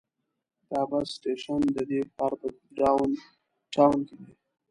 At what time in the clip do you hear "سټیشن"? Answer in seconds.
1.17-1.61